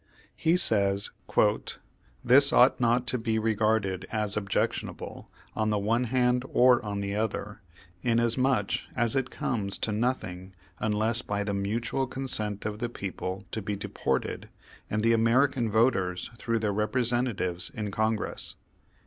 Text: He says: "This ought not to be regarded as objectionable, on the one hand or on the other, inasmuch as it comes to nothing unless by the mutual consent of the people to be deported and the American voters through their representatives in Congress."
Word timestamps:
He 0.35 0.57
says: 0.57 1.11
"This 2.25 2.51
ought 2.51 2.79
not 2.79 3.05
to 3.05 3.19
be 3.19 3.37
regarded 3.37 4.07
as 4.11 4.35
objectionable, 4.35 5.29
on 5.55 5.69
the 5.69 5.77
one 5.77 6.05
hand 6.05 6.43
or 6.49 6.83
on 6.83 7.01
the 7.01 7.15
other, 7.15 7.61
inasmuch 8.01 8.79
as 8.95 9.15
it 9.15 9.29
comes 9.29 9.77
to 9.77 9.91
nothing 9.91 10.55
unless 10.79 11.21
by 11.21 11.43
the 11.43 11.53
mutual 11.53 12.07
consent 12.07 12.65
of 12.65 12.79
the 12.79 12.89
people 12.89 13.45
to 13.51 13.61
be 13.61 13.75
deported 13.75 14.49
and 14.89 15.03
the 15.03 15.13
American 15.13 15.69
voters 15.69 16.31
through 16.39 16.57
their 16.57 16.73
representatives 16.73 17.69
in 17.71 17.91
Congress." 17.91 18.55